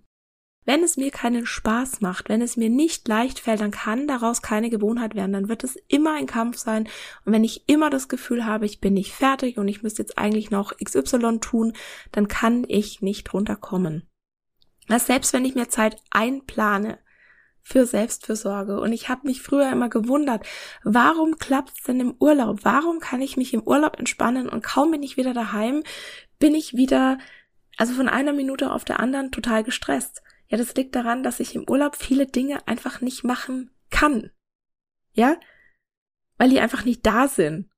Wenn 0.65 0.83
es 0.83 0.97
mir 0.97 1.11
keinen 1.11 1.45
Spaß 1.45 2.01
macht, 2.01 2.27
wenn 2.27 2.41
es 2.41 2.57
mir 2.57 2.69
nicht 2.69 3.07
leicht 3.07 3.39
fällt, 3.39 3.61
dann 3.61 3.71
kann 3.71 4.05
daraus 4.05 4.41
keine 4.41 4.69
Gewohnheit 4.69 5.15
werden, 5.15 5.31
dann 5.31 5.47
wird 5.47 5.63
es 5.63 5.77
immer 5.87 6.15
ein 6.15 6.25
Kampf 6.25 6.57
sein. 6.57 6.89
Und 7.23 7.31
wenn 7.31 7.45
ich 7.45 7.69
immer 7.69 7.89
das 7.89 8.09
Gefühl 8.09 8.45
habe, 8.45 8.65
ich 8.65 8.81
bin 8.81 8.93
nicht 8.93 9.13
fertig 9.13 9.57
und 9.57 9.69
ich 9.69 9.81
müsste 9.81 10.01
jetzt 10.01 10.17
eigentlich 10.17 10.51
noch 10.51 10.75
XY 10.75 11.39
tun, 11.39 11.71
dann 12.11 12.27
kann 12.27 12.65
ich 12.67 13.01
nicht 13.01 13.33
runterkommen. 13.33 14.09
Das 14.89 15.07
selbst 15.07 15.31
wenn 15.31 15.45
ich 15.45 15.55
mir 15.55 15.69
Zeit 15.69 15.95
einplane, 16.09 16.99
für 17.67 17.85
Selbstfürsorge. 17.85 18.79
Und 18.79 18.93
ich 18.93 19.09
habe 19.09 19.27
mich 19.27 19.41
früher 19.41 19.69
immer 19.69 19.89
gewundert, 19.89 20.47
warum 20.85 21.37
klappt's 21.37 21.83
denn 21.83 21.99
im 21.99 22.15
Urlaub? 22.17 22.59
Warum 22.63 22.99
kann 22.99 23.21
ich 23.21 23.35
mich 23.35 23.53
im 23.53 23.61
Urlaub 23.61 23.99
entspannen 23.99 24.47
und 24.47 24.63
kaum 24.63 24.91
bin 24.91 25.03
ich 25.03 25.17
wieder 25.17 25.33
daheim, 25.33 25.83
bin 26.39 26.55
ich 26.55 26.77
wieder, 26.77 27.17
also 27.75 27.93
von 27.93 28.07
einer 28.07 28.31
Minute 28.31 28.71
auf 28.71 28.85
der 28.85 29.01
anderen 29.01 29.33
total 29.33 29.65
gestresst. 29.65 30.23
Ja, 30.47 30.57
das 30.57 30.75
liegt 30.75 30.95
daran, 30.95 31.23
dass 31.23 31.41
ich 31.41 31.55
im 31.55 31.69
Urlaub 31.69 31.97
viele 31.97 32.25
Dinge 32.25 32.65
einfach 32.69 33.01
nicht 33.01 33.25
machen 33.25 33.69
kann. 33.89 34.31
Ja? 35.11 35.37
Weil 36.37 36.49
die 36.49 36.61
einfach 36.61 36.85
nicht 36.85 37.05
da 37.05 37.27
sind. 37.27 37.69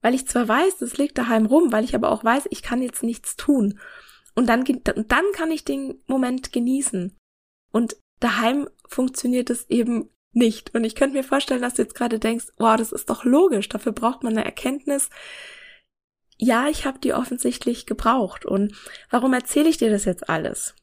Weil 0.00 0.14
ich 0.14 0.26
zwar 0.26 0.48
weiß, 0.48 0.82
es 0.82 0.98
liegt 0.98 1.16
daheim 1.16 1.46
rum, 1.46 1.70
weil 1.70 1.84
ich 1.84 1.94
aber 1.94 2.10
auch 2.10 2.24
weiß, 2.24 2.48
ich 2.50 2.64
kann 2.64 2.82
jetzt 2.82 3.04
nichts 3.04 3.36
tun. 3.36 3.78
Und 4.34 4.48
dann, 4.48 4.64
dann 4.82 5.24
kann 5.32 5.52
ich 5.52 5.64
den 5.64 6.02
Moment 6.08 6.52
genießen. 6.52 7.16
Und 7.70 7.96
daheim 8.20 8.68
funktioniert 8.88 9.50
es 9.50 9.68
eben 9.68 10.10
nicht. 10.32 10.74
Und 10.74 10.84
ich 10.84 10.94
könnte 10.94 11.16
mir 11.16 11.24
vorstellen, 11.24 11.62
dass 11.62 11.74
du 11.74 11.82
jetzt 11.82 11.94
gerade 11.94 12.18
denkst, 12.18 12.46
wow, 12.58 12.76
das 12.76 12.92
ist 12.92 13.10
doch 13.10 13.24
logisch, 13.24 13.68
dafür 13.68 13.92
braucht 13.92 14.22
man 14.22 14.32
eine 14.32 14.44
Erkenntnis. 14.44 15.08
Ja, 16.38 16.68
ich 16.68 16.84
habe 16.84 16.98
die 16.98 17.14
offensichtlich 17.14 17.86
gebraucht. 17.86 18.44
Und 18.44 18.76
warum 19.10 19.32
erzähle 19.32 19.68
ich 19.68 19.78
dir 19.78 19.90
das 19.90 20.04
jetzt 20.04 20.28
alles? 20.28 20.74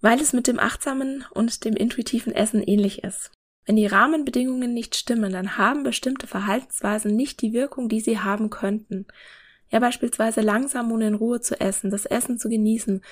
Weil 0.00 0.20
es 0.20 0.32
mit 0.32 0.46
dem 0.46 0.58
achtsamen 0.58 1.24
und 1.30 1.64
dem 1.64 1.74
intuitiven 1.74 2.34
Essen 2.34 2.62
ähnlich 2.62 3.02
ist. 3.02 3.32
Wenn 3.66 3.76
die 3.76 3.86
Rahmenbedingungen 3.86 4.72
nicht 4.72 4.96
stimmen, 4.96 5.32
dann 5.32 5.56
haben 5.56 5.82
bestimmte 5.82 6.26
Verhaltensweisen 6.26 7.14
nicht 7.14 7.40
die 7.42 7.52
Wirkung, 7.52 7.88
die 7.88 8.00
sie 8.00 8.18
haben 8.18 8.50
könnten. 8.50 9.06
Ja, 9.70 9.78
beispielsweise 9.78 10.40
langsam 10.40 10.90
und 10.90 11.02
in 11.02 11.14
Ruhe 11.14 11.40
zu 11.40 11.60
essen, 11.60 11.90
das 11.90 12.04
Essen 12.06 12.38
zu 12.38 12.48
genießen, 12.48 13.02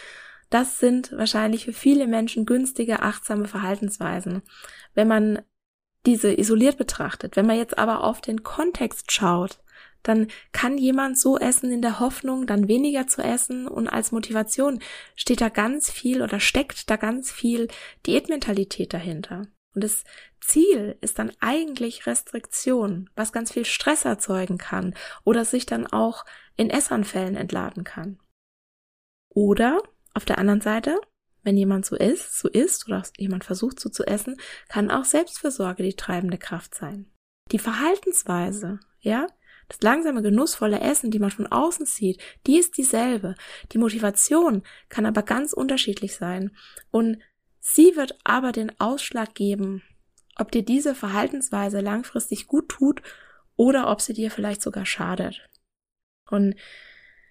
das 0.50 0.78
sind 0.78 1.12
wahrscheinlich 1.12 1.64
für 1.64 1.72
viele 1.72 2.06
Menschen 2.06 2.46
günstige, 2.46 3.02
achtsame 3.02 3.46
Verhaltensweisen. 3.46 4.42
Wenn 4.94 5.08
man 5.08 5.42
diese 6.06 6.32
isoliert 6.38 6.78
betrachtet, 6.78 7.36
wenn 7.36 7.46
man 7.46 7.56
jetzt 7.56 7.76
aber 7.76 8.04
auf 8.04 8.20
den 8.20 8.42
Kontext 8.42 9.12
schaut, 9.12 9.60
dann 10.02 10.28
kann 10.52 10.78
jemand 10.78 11.18
so 11.18 11.38
essen 11.38 11.72
in 11.72 11.82
der 11.82 12.00
Hoffnung, 12.00 12.46
dann 12.46 12.68
weniger 12.68 13.06
zu 13.06 13.22
essen 13.22 13.66
und 13.68 13.88
als 13.88 14.12
Motivation 14.12 14.80
steht 15.16 15.40
da 15.40 15.48
ganz 15.48 15.90
viel 15.90 16.22
oder 16.22 16.40
steckt 16.40 16.88
da 16.88 16.96
ganz 16.96 17.30
viel 17.30 17.68
Diätmentalität 18.06 18.94
dahinter. 18.94 19.48
Und 19.74 19.84
das 19.84 20.04
Ziel 20.40 20.96
ist 21.00 21.18
dann 21.18 21.32
eigentlich 21.40 22.06
Restriktion, 22.06 23.10
was 23.16 23.32
ganz 23.32 23.52
viel 23.52 23.64
Stress 23.64 24.04
erzeugen 24.04 24.56
kann 24.56 24.94
oder 25.24 25.44
sich 25.44 25.66
dann 25.66 25.86
auch 25.86 26.24
in 26.56 26.70
Essanfällen 26.70 27.36
entladen 27.36 27.84
kann. 27.84 28.18
Oder 29.28 29.82
auf 30.14 30.24
der 30.24 30.38
anderen 30.38 30.60
Seite, 30.60 31.00
wenn 31.42 31.56
jemand 31.56 31.86
so 31.86 31.96
ist, 31.96 32.38
so 32.38 32.48
isst 32.48 32.86
oder 32.88 33.02
jemand 33.16 33.44
versucht 33.44 33.80
so 33.80 33.88
zu 33.88 34.04
essen, 34.04 34.36
kann 34.68 34.90
auch 34.90 35.04
Selbstfürsorge 35.04 35.82
die 35.82 35.94
treibende 35.94 36.38
Kraft 36.38 36.74
sein. 36.74 37.10
Die 37.52 37.58
Verhaltensweise, 37.58 38.80
ja, 39.00 39.26
das 39.68 39.82
langsame, 39.82 40.22
genussvolle 40.22 40.80
Essen, 40.80 41.10
die 41.10 41.18
man 41.18 41.30
von 41.30 41.46
außen 41.46 41.86
sieht, 41.86 42.20
die 42.46 42.58
ist 42.58 42.76
dieselbe. 42.78 43.34
Die 43.72 43.78
Motivation 43.78 44.62
kann 44.88 45.06
aber 45.06 45.22
ganz 45.22 45.52
unterschiedlich 45.52 46.16
sein. 46.16 46.56
Und 46.90 47.18
sie 47.60 47.94
wird 47.94 48.18
aber 48.24 48.52
den 48.52 48.78
Ausschlag 48.80 49.34
geben, 49.34 49.82
ob 50.36 50.52
dir 50.52 50.62
diese 50.62 50.94
Verhaltensweise 50.94 51.80
langfristig 51.80 52.46
gut 52.46 52.70
tut 52.70 53.02
oder 53.56 53.90
ob 53.90 54.00
sie 54.00 54.14
dir 54.14 54.30
vielleicht 54.30 54.62
sogar 54.62 54.86
schadet. 54.86 55.46
Und 56.30 56.54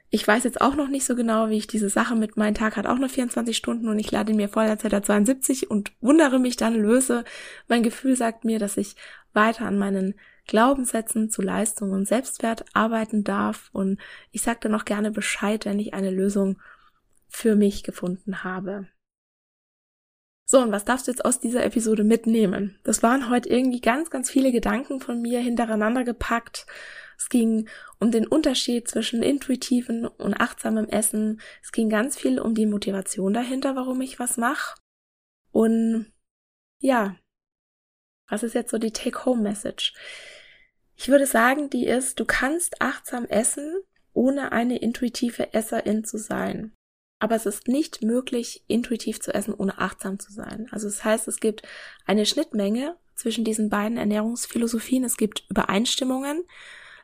ich 0.10 0.26
weiß 0.26 0.46
jetzt 0.46 0.62
auch 0.62 0.76
noch 0.76 0.88
nicht 0.88 1.06
so 1.06 1.16
genau, 1.16 1.50
wie 1.50 1.58
ich 1.58 1.68
diese 1.68 1.90
Sache 1.90 2.16
mit 2.16 2.38
meinem 2.38 2.54
Tag 2.54 2.78
hat 2.78 2.88
auch 2.88 2.98
nur 2.98 3.10
24 3.10 3.56
Stunden 3.58 3.90
und 3.90 4.00
ich 4.00 4.10
lade 4.12 4.34
mir 4.34 4.48
voll, 4.48 4.66
als 4.66 4.84
hätte 4.84 4.96
er 4.96 5.04
72 5.04 5.70
und 5.70 5.92
wundere 6.00 6.40
mich 6.40 6.56
dann, 6.56 6.76
löse. 6.76 7.26
Mein 7.68 7.84
Gefühl 7.84 8.16
sagt 8.16 8.46
mir, 8.46 8.58
dass 8.58 8.78
ich 8.78 8.96
weiter 9.34 9.66
an 9.66 9.78
meinen 9.78 10.16
Glaubenssätzen 10.48 11.30
zu 11.30 11.42
Leistung 11.42 11.92
und 11.92 12.08
Selbstwert 12.08 12.64
arbeiten 12.74 13.26
darf 13.26 13.70
und 13.74 14.00
ich 14.32 14.44
sage 14.44 14.60
dann 14.62 14.76
auch 14.76 14.86
gerne 14.86 15.12
Bescheid, 15.12 15.66
wenn 15.66 15.80
ich 15.80 15.94
eine 15.94 16.12
Lösung 16.12 16.58
für 17.28 17.58
mich 17.58 17.84
gefunden 17.84 18.46
habe. 18.46 18.88
So, 20.46 20.62
und 20.62 20.72
was 20.72 20.86
darfst 20.86 21.08
du 21.08 21.12
jetzt 21.12 21.26
aus 21.26 21.42
dieser 21.42 21.66
Episode 21.66 22.06
mitnehmen? 22.06 22.80
Das 22.86 23.04
waren 23.04 23.30
heute 23.30 23.50
irgendwie 23.50 23.82
ganz, 23.82 24.10
ganz 24.10 24.32
viele 24.32 24.54
Gedanken 24.54 25.02
von 25.02 25.22
mir 25.22 25.42
hintereinander 25.42 26.06
gepackt 26.06 26.66
es 27.18 27.30
ging 27.30 27.68
um 28.00 28.12
den 28.12 28.28
Unterschied 28.28 28.88
zwischen 28.88 29.24
intuitiven 29.24 30.06
und 30.06 30.36
achtsamem 30.36 30.88
Essen. 30.88 31.42
Es 31.64 31.72
ging 31.72 31.90
ganz 31.90 32.18
viel 32.18 32.40
um 32.40 32.54
die 32.54 32.68
Motivation 32.68 33.34
dahinter, 33.34 33.76
warum 33.76 34.02
ich 34.02 34.20
was 34.20 34.38
mache. 34.38 34.78
Und 35.52 36.14
ja, 36.80 37.16
was 38.30 38.44
ist 38.44 38.54
jetzt 38.54 38.72
so 38.72 38.78
die 38.78 38.92
Take-Home-Message? 38.92 39.94
Ich 40.96 41.08
würde 41.10 41.26
sagen, 41.26 41.70
die 41.70 41.88
ist, 41.88 42.20
du 42.20 42.26
kannst 42.26 42.82
achtsam 42.82 43.26
essen, 43.26 43.82
ohne 44.14 44.52
eine 44.52 44.78
intuitive 44.78 45.54
Esserin 45.54 46.04
zu 46.04 46.18
sein. 46.18 46.74
Aber 47.20 47.36
es 47.36 47.46
ist 47.46 47.68
nicht 47.68 48.04
möglich, 48.04 48.64
intuitiv 48.68 49.20
zu 49.20 49.34
essen, 49.34 49.54
ohne 49.54 49.80
achtsam 49.80 50.20
zu 50.20 50.32
sein. 50.32 50.68
Also 50.72 50.88
das 50.88 51.04
heißt, 51.04 51.28
es 51.28 51.40
gibt 51.40 51.64
eine 52.06 52.26
Schnittmenge 52.26 52.96
zwischen 53.16 53.44
diesen 53.44 53.70
beiden 53.70 53.98
Ernährungsphilosophien. 53.98 55.04
Es 55.04 55.18
gibt 55.18 55.46
Übereinstimmungen. 55.50 56.44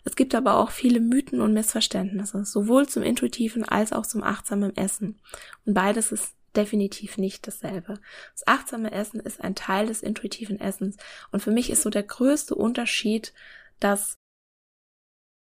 Es 0.03 0.15
gibt 0.15 0.35
aber 0.35 0.55
auch 0.55 0.71
viele 0.71 0.99
Mythen 0.99 1.41
und 1.41 1.53
Missverständnisse, 1.53 2.43
sowohl 2.45 2.87
zum 2.87 3.03
intuitiven 3.03 3.63
als 3.63 3.93
auch 3.93 4.05
zum 4.05 4.23
achtsamen 4.23 4.75
Essen. 4.75 5.19
Und 5.65 5.73
beides 5.73 6.11
ist 6.11 6.35
definitiv 6.55 7.17
nicht 7.17 7.47
dasselbe. 7.47 7.99
Das 8.33 8.45
achtsame 8.45 8.91
Essen 8.91 9.19
ist 9.19 9.41
ein 9.41 9.55
Teil 9.55 9.87
des 9.87 10.03
intuitiven 10.03 10.59
Essens. 10.59 10.97
Und 11.31 11.41
für 11.41 11.51
mich 11.51 11.69
ist 11.69 11.81
so 11.81 11.89
der 11.89 12.03
größte 12.03 12.55
Unterschied, 12.55 13.33
dass 13.79 14.17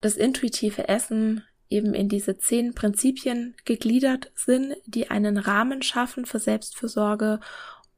das 0.01 0.18
intuitive 0.18 0.88
Essen 0.88 1.44
eben 1.70 1.94
in 1.94 2.10
diese 2.10 2.38
zehn 2.38 2.74
Prinzipien 2.74 3.56
gegliedert 3.65 4.32
sind, 4.36 4.75
die 4.86 5.10
einen 5.10 5.38
Rahmen 5.38 5.82
schaffen 5.82 6.25
für 6.25 6.39
Selbstfürsorge 6.39 7.39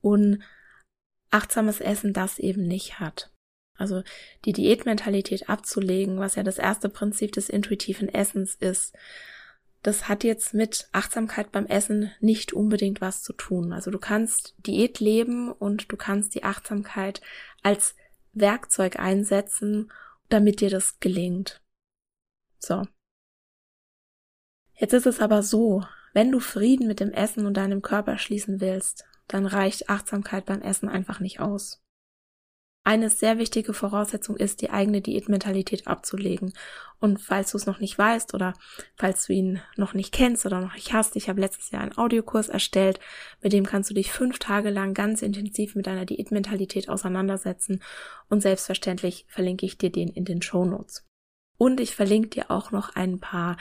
und 0.01 0.43
achtsames 1.29 1.79
Essen 1.79 2.13
das 2.13 2.37
eben 2.37 2.67
nicht 2.67 2.99
hat. 2.99 3.30
Also 3.81 4.03
die 4.45 4.53
Diätmentalität 4.53 5.49
abzulegen, 5.49 6.19
was 6.19 6.35
ja 6.35 6.43
das 6.43 6.59
erste 6.59 6.87
Prinzip 6.87 7.31
des 7.31 7.49
intuitiven 7.49 8.07
Essens 8.07 8.55
ist, 8.55 8.95
das 9.81 10.07
hat 10.07 10.23
jetzt 10.23 10.53
mit 10.53 10.87
Achtsamkeit 10.91 11.51
beim 11.51 11.65
Essen 11.65 12.11
nicht 12.19 12.53
unbedingt 12.53 13.01
was 13.01 13.23
zu 13.23 13.33
tun. 13.33 13.73
Also 13.73 13.89
du 13.89 13.97
kannst 13.97 14.53
Diät 14.59 14.99
leben 14.99 15.51
und 15.51 15.91
du 15.91 15.97
kannst 15.97 16.35
die 16.35 16.43
Achtsamkeit 16.43 17.21
als 17.63 17.95
Werkzeug 18.33 18.99
einsetzen, 18.99 19.91
damit 20.29 20.61
dir 20.61 20.69
das 20.69 20.99
gelingt. 20.99 21.61
So. 22.59 22.83
Jetzt 24.75 24.93
ist 24.93 25.07
es 25.07 25.19
aber 25.19 25.41
so, 25.41 25.83
wenn 26.13 26.31
du 26.31 26.39
Frieden 26.39 26.87
mit 26.87 26.99
dem 26.99 27.11
Essen 27.11 27.47
und 27.47 27.55
deinem 27.55 27.81
Körper 27.81 28.19
schließen 28.19 28.61
willst, 28.61 29.05
dann 29.27 29.47
reicht 29.47 29.89
Achtsamkeit 29.89 30.45
beim 30.45 30.61
Essen 30.61 30.89
einfach 30.89 31.19
nicht 31.19 31.39
aus 31.39 31.81
eine 32.83 33.09
sehr 33.09 33.37
wichtige 33.37 33.73
Voraussetzung 33.73 34.37
ist, 34.37 34.61
die 34.61 34.71
eigene 34.71 35.01
Diätmentalität 35.01 35.87
abzulegen. 35.87 36.53
Und 36.99 37.21
falls 37.21 37.51
du 37.51 37.57
es 37.57 37.67
noch 37.67 37.79
nicht 37.79 37.97
weißt 37.97 38.33
oder 38.33 38.53
falls 38.95 39.27
du 39.27 39.33
ihn 39.33 39.61
noch 39.75 39.93
nicht 39.93 40.11
kennst 40.11 40.45
oder 40.45 40.61
noch 40.61 40.73
nicht 40.73 40.91
hast, 40.91 41.15
ich 41.15 41.29
habe 41.29 41.41
letztes 41.41 41.69
Jahr 41.71 41.83
einen 41.83 41.97
Audiokurs 41.97 42.49
erstellt, 42.49 42.99
mit 43.41 43.53
dem 43.53 43.65
kannst 43.65 43.89
du 43.89 43.93
dich 43.93 44.11
fünf 44.11 44.39
Tage 44.39 44.71
lang 44.71 44.93
ganz 44.93 45.21
intensiv 45.21 45.75
mit 45.75 45.85
deiner 45.85 46.05
Diätmentalität 46.05 46.89
auseinandersetzen. 46.89 47.83
Und 48.29 48.41
selbstverständlich 48.41 49.25
verlinke 49.27 49.65
ich 49.65 49.77
dir 49.77 49.91
den 49.91 50.09
in 50.09 50.25
den 50.25 50.41
Show 50.41 50.65
Notes. 50.65 51.05
Und 51.57 51.79
ich 51.79 51.95
verlinke 51.95 52.29
dir 52.29 52.49
auch 52.49 52.71
noch 52.71 52.95
ein 52.95 53.19
paar 53.19 53.57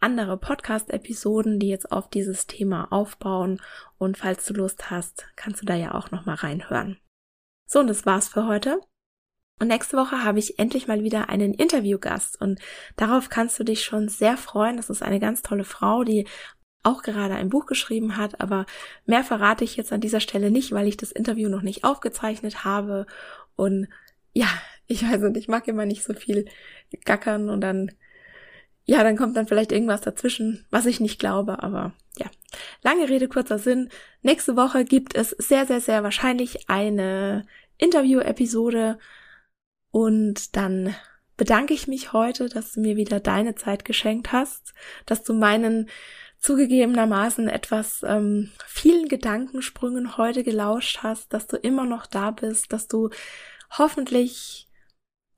andere 0.00 0.36
Podcast-Episoden, 0.36 1.60
die 1.60 1.68
jetzt 1.68 1.92
auf 1.92 2.10
dieses 2.10 2.48
Thema 2.48 2.92
aufbauen. 2.92 3.60
Und 3.98 4.18
falls 4.18 4.44
du 4.46 4.54
Lust 4.54 4.90
hast, 4.90 5.26
kannst 5.36 5.62
du 5.62 5.66
da 5.66 5.76
ja 5.76 5.94
auch 5.94 6.10
noch 6.10 6.26
mal 6.26 6.34
reinhören. 6.34 6.98
So, 7.66 7.80
und 7.80 7.86
das 7.88 8.06
war's 8.06 8.28
für 8.28 8.46
heute. 8.46 8.80
Und 9.60 9.68
nächste 9.68 9.96
Woche 9.96 10.24
habe 10.24 10.38
ich 10.38 10.58
endlich 10.58 10.88
mal 10.88 11.02
wieder 11.04 11.28
einen 11.28 11.54
Interviewgast 11.54 12.40
und 12.40 12.60
darauf 12.96 13.28
kannst 13.28 13.58
du 13.58 13.64
dich 13.64 13.84
schon 13.84 14.08
sehr 14.08 14.36
freuen. 14.36 14.76
Das 14.76 14.90
ist 14.90 15.02
eine 15.02 15.20
ganz 15.20 15.42
tolle 15.42 15.64
Frau, 15.64 16.02
die 16.02 16.26
auch 16.82 17.02
gerade 17.02 17.34
ein 17.34 17.48
Buch 17.48 17.66
geschrieben 17.66 18.16
hat, 18.16 18.40
aber 18.40 18.66
mehr 19.06 19.24
verrate 19.24 19.64
ich 19.64 19.76
jetzt 19.76 19.92
an 19.92 20.00
dieser 20.00 20.20
Stelle 20.20 20.50
nicht, 20.50 20.72
weil 20.72 20.86
ich 20.86 20.96
das 20.96 21.12
Interview 21.12 21.48
noch 21.48 21.62
nicht 21.62 21.84
aufgezeichnet 21.84 22.64
habe. 22.64 23.06
Und 23.56 23.88
ja, 24.32 24.48
ich 24.86 25.02
weiß 25.02 25.22
nicht, 25.22 25.36
ich 25.36 25.48
mag 25.48 25.66
immer 25.66 25.86
nicht 25.86 26.02
so 26.02 26.14
viel 26.14 26.46
gackern 27.04 27.48
und 27.48 27.60
dann, 27.60 27.92
ja, 28.84 29.02
dann 29.02 29.16
kommt 29.16 29.36
dann 29.36 29.46
vielleicht 29.46 29.72
irgendwas 29.72 30.02
dazwischen, 30.02 30.66
was 30.70 30.84
ich 30.86 31.00
nicht 31.00 31.18
glaube, 31.18 31.62
aber 31.62 31.94
ja, 32.18 32.26
lange 32.82 33.08
Rede, 33.08 33.28
kurzer 33.28 33.58
Sinn. 33.58 33.90
Nächste 34.22 34.56
Woche 34.56 34.84
gibt 34.84 35.14
es 35.14 35.30
sehr, 35.30 35.66
sehr, 35.66 35.80
sehr 35.80 36.02
wahrscheinlich 36.02 36.68
eine 36.68 37.46
Interview-Episode 37.78 38.98
und 39.90 40.56
dann 40.56 40.94
bedanke 41.36 41.74
ich 41.74 41.88
mich 41.88 42.12
heute, 42.12 42.48
dass 42.48 42.72
du 42.72 42.80
mir 42.80 42.96
wieder 42.96 43.20
deine 43.20 43.54
Zeit 43.54 43.84
geschenkt 43.84 44.32
hast, 44.32 44.74
dass 45.06 45.22
du 45.22 45.34
meinen 45.34 45.88
zugegebenermaßen 46.38 47.48
etwas 47.48 48.02
ähm, 48.06 48.50
vielen 48.66 49.08
Gedankensprüngen 49.08 50.16
heute 50.16 50.44
gelauscht 50.44 50.98
hast, 51.02 51.32
dass 51.32 51.46
du 51.46 51.56
immer 51.56 51.86
noch 51.86 52.06
da 52.06 52.30
bist, 52.30 52.72
dass 52.72 52.86
du 52.86 53.10
hoffentlich 53.70 54.68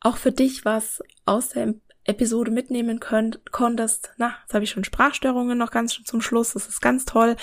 auch 0.00 0.16
für 0.16 0.32
dich 0.32 0.64
was 0.64 1.02
aus 1.24 1.50
der 1.50 1.74
Episode 2.06 2.50
mitnehmen 2.50 3.00
könnt, 3.00 3.40
konntest. 3.52 4.10
Na, 4.16 4.34
jetzt 4.42 4.54
habe 4.54 4.64
ich 4.64 4.70
schon 4.70 4.84
Sprachstörungen 4.84 5.58
noch 5.58 5.70
ganz 5.70 6.00
zum 6.04 6.20
Schluss. 6.20 6.52
Das 6.52 6.68
ist 6.68 6.80
ganz 6.80 7.04
toll, 7.04 7.36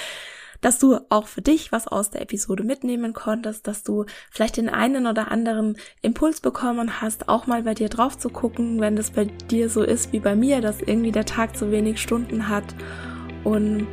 dass 0.63 0.79
du 0.79 0.99
auch 1.09 1.27
für 1.27 1.41
dich 1.41 1.71
was 1.71 1.87
aus 1.87 2.09
der 2.09 2.21
Episode 2.21 2.63
mitnehmen 2.63 3.13
konntest, 3.13 3.67
dass 3.67 3.83
du 3.83 4.05
vielleicht 4.31 4.57
den 4.57 4.69
einen 4.69 5.05
oder 5.07 5.29
anderen 5.29 5.77
Impuls 6.01 6.39
bekommen 6.39 7.01
hast, 7.01 7.27
auch 7.29 7.47
mal 7.47 7.63
bei 7.63 7.73
dir 7.73 7.89
drauf 7.89 8.17
zu 8.17 8.29
gucken, 8.29 8.79
wenn 8.79 8.95
das 8.95 9.11
bei 9.11 9.25
dir 9.25 9.69
so 9.69 9.83
ist 9.83 10.13
wie 10.13 10.19
bei 10.19 10.35
mir, 10.35 10.61
dass 10.61 10.81
irgendwie 10.81 11.11
der 11.11 11.25
Tag 11.25 11.55
zu 11.57 11.69
wenig 11.71 12.01
Stunden 12.01 12.47
hat. 12.47 12.75
Und 13.43 13.87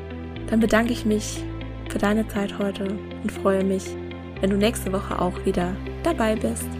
dann 0.48 0.60
bedanke 0.60 0.92
ich 0.92 1.04
mich 1.04 1.44
für 1.90 1.98
deine 1.98 2.26
Zeit 2.28 2.58
heute 2.58 2.84
und 3.22 3.32
freue 3.32 3.64
mich, 3.64 3.84
wenn 4.40 4.50
du 4.50 4.56
nächste 4.56 4.92
Woche 4.92 5.18
auch 5.18 5.44
wieder 5.44 5.74
dabei 6.04 6.36
bist. 6.36 6.79